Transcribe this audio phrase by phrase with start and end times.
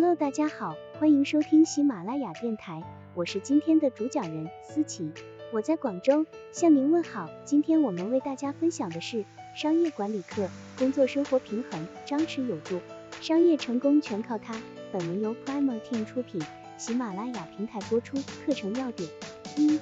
[0.00, 5.10] Hello，大家好，欢迎收听喜马拉雅电台，我是今天的主讲人思琪，
[5.52, 7.28] 我在广州向您问好。
[7.44, 9.24] 今天我们为大家分享的是
[9.56, 10.48] 商业管理课，
[10.78, 12.80] 工作生活平衡，张弛有度，
[13.20, 14.54] 商业成功全靠它。
[14.92, 16.40] 本文由 Primer Team 出品，
[16.76, 18.18] 喜马拉雅平台播出。
[18.46, 19.10] 课程要点：
[19.56, 19.80] 一、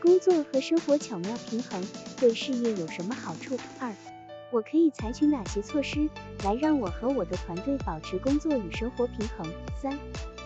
[0.00, 1.84] 工作和生活巧妙平衡
[2.20, 3.56] 对事业有什么好处？
[3.80, 3.92] 二、
[4.50, 6.08] 我可以采取哪些措施
[6.44, 9.46] 来让我和我的团队保持工作与生活平衡？
[9.80, 9.98] 三、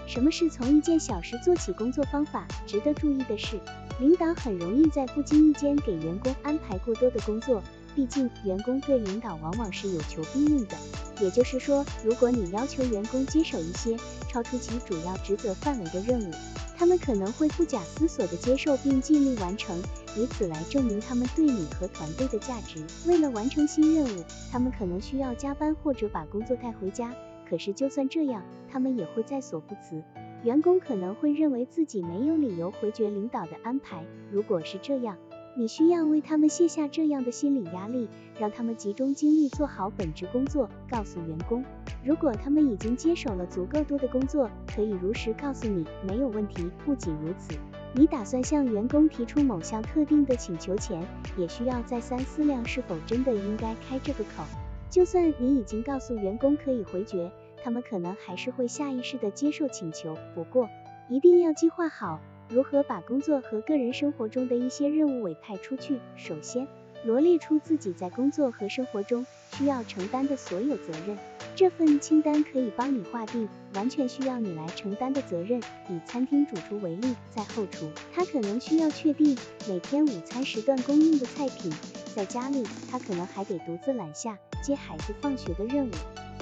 [0.06, 2.46] 什么是从一件小事做起工作方法？
[2.66, 3.60] 值得注意的是，
[3.98, 7.62] 领导很容易在不经意间给员工安排过多的工作，
[7.94, 10.77] 毕竟员工对领导往往是有求必应的。
[11.20, 13.96] 也就是说，如果你要求员工接手一些
[14.27, 16.32] 超出其主要职责范围的任务，
[16.80, 19.79] 他们可能会不假思索地接受并尽力完成，
[20.16, 22.83] 以此来证明他们对你和团队的价值。
[23.06, 27.15] 为了完成新任务，他们可能需要加班或者把工作带回家。
[27.47, 30.03] 可是就算这样，他们也会在所不辞。
[30.42, 34.03] 员工可能会认为自己没有理由回绝领导的安排。
[34.33, 35.19] 如果是这样，
[35.55, 40.69] 你需要为他们卸下这样的心理压力，让他们集中精力做好本职工作。
[40.89, 41.65] 告诉员工，
[42.05, 46.71] 如果他们已经接手了足够多的工作，可以如实告诉你，没有问题。
[46.84, 47.59] 不仅如此，
[47.93, 51.03] 你打算向员工提出某项特定的请求前，
[51.37, 54.45] 也需要再三思量是否真的应该开这个口。
[54.89, 57.31] 就算你已经告诉员工可以回绝，
[57.62, 60.17] 他们可能还是会下意识的接受请求。
[60.34, 60.69] 不过，
[61.09, 62.21] 一定要计划好。
[62.51, 66.01] 如何把工作和个人生活中的一些任务委派出去？
[66.17, 66.67] 首先，
[67.05, 71.17] 罗列出自己在工作和生活中需要承担的所有责任。
[71.55, 75.61] 这份清单可以帮你划定完全需要你来承担的责任。
[75.89, 79.37] 以餐厅主厨为例，在后厨，他可能需要确定
[79.69, 81.71] 每天午餐时段供应的菜品；
[82.17, 85.93] 在家里，他可能还得独自揽下接孩子放学的任务，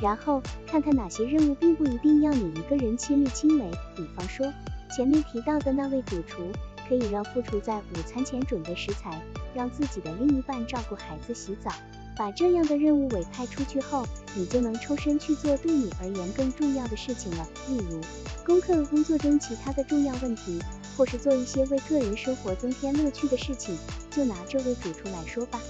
[0.00, 3.70] 然后看看哪些任务并不一定要你一个人亲力亲为。
[3.94, 4.50] 比方说，
[4.94, 6.42] 前面提到的那位主厨，
[6.88, 9.20] 可以让副厨在午餐前准备食材，
[9.54, 11.70] 让自己的另一半照顾孩子、洗澡。
[12.16, 14.04] 把这样的任务委派出去后，
[14.34, 18.00] 你就能抽身去做对你而言更重要的事情了，例如
[18.44, 20.60] 攻克工作中其他的重要问题，
[20.96, 23.78] 或是做一些为个人生活增添乐趣的事情。
[24.10, 25.60] 就拿这位主厨来说吧，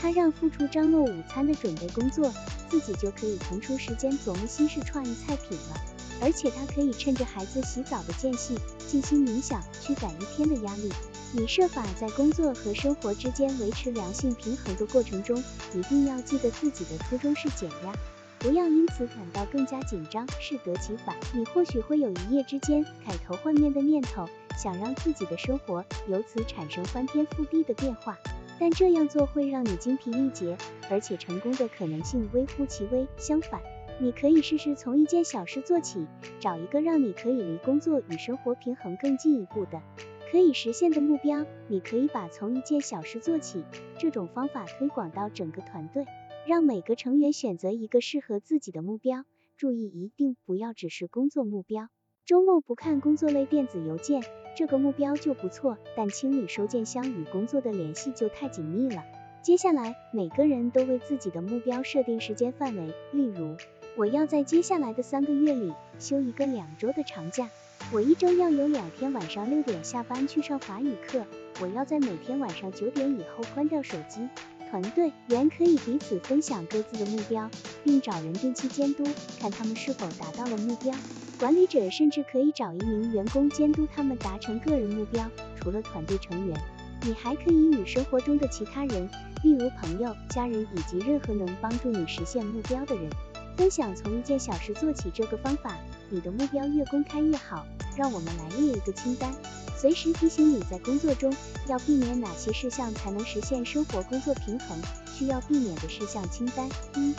[0.00, 2.32] 他让副厨张罗午餐的准备工作，
[2.70, 5.97] 自己就可以腾出时间琢磨新式创意菜品了。
[6.20, 8.56] 而且他可以趁着孩子洗澡的间隙
[8.86, 10.90] 静心冥想，驱赶一天的压力。
[11.32, 15.42] 你设法在工作和生活之间维持良性平衡的过程中，
[15.74, 17.92] 一定要记得自己的初衷是减压，
[18.38, 21.14] 不要因此感到更加紧张，适得其反。
[21.34, 24.26] 你或许会有一夜之间改头换面的念头，
[24.56, 28.18] 想让自己的生活由此产生翻天覆地的变化，
[28.58, 30.56] 但这样做会让你精疲力竭，
[30.88, 33.06] 而且成功的可能性微乎其微。
[33.18, 33.60] 相反，
[34.00, 36.06] 你可以试试从一件小事做起，
[36.38, 39.82] 找一个让你可以离工作与生活平衡更进一步的
[40.30, 41.44] 可以实现的目标。
[41.66, 43.64] 你可以把从一件小事做起
[43.98, 46.06] 这种方法推广到整个团队，
[46.46, 49.24] 让每个成员选择一个适合自己的目标。
[49.56, 51.88] 注意，一定不要只是工作目标。
[52.24, 54.22] 周末不看工作类电子邮件，
[54.54, 59.02] 这个目标就不错，但清理收件箱与工作的联系就太紧密了。
[59.42, 63.56] 接下来，每个人都为自己的目标设定时间范围，例如。
[63.98, 67.50] 我要在接下来的三个月里休一个两周的长假。
[67.90, 71.24] 我一周要有两天晚上六点下班去上法语课。
[71.60, 74.28] 我要在每天晚上九点以后关掉手机。
[74.70, 77.50] 团队员可以彼此分享各自的目标，
[77.82, 79.02] 并找人定期监督，
[79.40, 80.94] 看他们是否达到了目标。
[81.40, 85.28] 管理者甚至可以找一名员工监督他们达成个人目标。
[85.60, 86.56] 除了团队成员，
[87.02, 89.10] 你还可以与生活中的其他人，
[89.42, 93.10] 例如朋友、家人以及任何能帮助你实现目标的人。
[93.58, 95.76] 分享从一件小事做起这个方法，
[96.10, 97.66] 你的目标越公开越好。
[97.96, 99.34] 让我们来列一个清单，
[99.76, 101.34] 随时提醒你在工作中
[101.66, 104.78] 要避免哪些事项，才能实现生活工作平衡。
[105.12, 107.12] 需要避免的事项清单：一、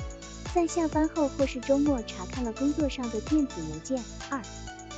[0.56, 3.98] 在下班后或是周末查看了工作上的电子邮件；
[4.30, 4.42] 二、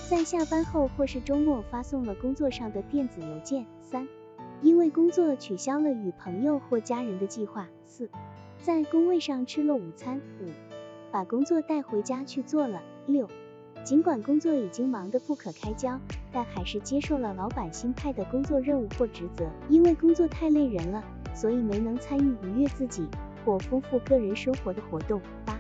[0.08, 4.08] 在下班后或是周末发送了工作上的电子邮件；三、
[4.62, 8.12] 因为工作取消了与朋友或家人的计划；四、
[8.62, 10.46] 在工位上吃了午餐；五。
[11.12, 12.82] 把工作带回家去做了。
[13.06, 13.28] 六，
[13.84, 16.00] 尽管工作已经忙得不可开交，
[16.32, 19.50] 但还是接受了老板新派的工作任务或职责。
[19.70, 21.04] 因为工作太累人了，
[21.36, 23.08] 所以没能参与愉悦自己
[23.44, 25.22] 或丰富个人生活的活动。
[25.46, 25.60] 八，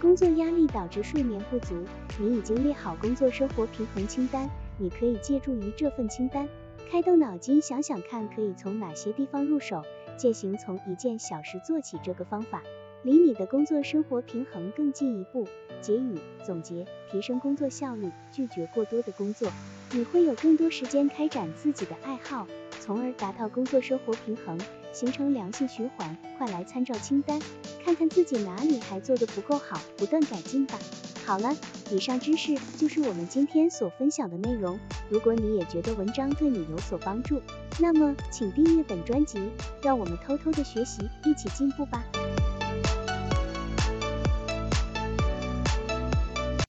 [0.00, 1.74] 工作压力导致睡眠不足。
[2.18, 4.48] 你已经列好工作生活平衡清单，
[4.78, 6.46] 你可以借助于这份清单，
[6.90, 9.82] 开动脑筋想想看可以从哪些地方入手，
[10.18, 12.62] 践行从一件小事做起这个方法。
[13.02, 15.46] 离你的工作生活平衡更进一步。
[15.80, 19.50] 结语总结：提升工作效率，拒绝过多的工作，
[19.90, 22.46] 你会有更多时间开展自己的爱好，
[22.78, 24.56] 从而达到工作生活平衡，
[24.92, 26.16] 形成良性循环。
[26.38, 27.40] 快来参照清单，
[27.84, 30.78] 看看自己哪里还做得不够好，不断改进吧。
[31.24, 31.52] 好了，
[31.90, 34.78] 以上知识就是我们今天所分享的内容。
[35.08, 37.40] 如果你也觉得文章对你有所帮助，
[37.80, 39.40] 那么请订阅本专辑，
[39.82, 42.04] 让我们偷偷的学习，一起进步吧。